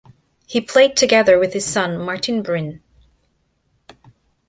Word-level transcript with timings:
He 0.47 0.59
played 0.61 0.97
together 0.97 1.37
with 1.37 1.53
his 1.53 1.63
son, 1.63 1.99
Martin 1.99 2.41
Bryn. 2.41 2.81